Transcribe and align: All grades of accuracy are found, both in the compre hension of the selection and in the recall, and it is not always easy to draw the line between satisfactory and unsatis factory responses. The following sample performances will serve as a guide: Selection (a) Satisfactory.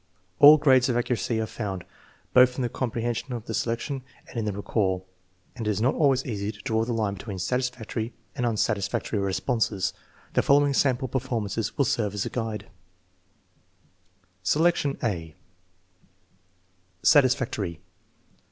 All 0.39 0.57
grades 0.57 0.89
of 0.89 0.97
accuracy 0.97 1.39
are 1.39 1.45
found, 1.45 1.83
both 2.33 2.55
in 2.55 2.63
the 2.63 2.69
compre 2.69 3.03
hension 3.03 3.35
of 3.35 3.45
the 3.45 3.53
selection 3.53 4.01
and 4.27 4.35
in 4.35 4.45
the 4.45 4.51
recall, 4.51 5.05
and 5.55 5.67
it 5.67 5.69
is 5.69 5.79
not 5.79 5.93
always 5.93 6.25
easy 6.25 6.51
to 6.51 6.59
draw 6.61 6.83
the 6.83 6.91
line 6.91 7.13
between 7.13 7.37
satisfactory 7.37 8.11
and 8.35 8.43
unsatis 8.43 8.89
factory 8.89 9.19
responses. 9.19 9.93
The 10.33 10.41
following 10.41 10.73
sample 10.73 11.07
performances 11.07 11.77
will 11.77 11.85
serve 11.85 12.15
as 12.15 12.25
a 12.25 12.31
guide: 12.31 12.67
Selection 14.41 14.97
(a) 15.03 15.35
Satisfactory. 17.03 17.79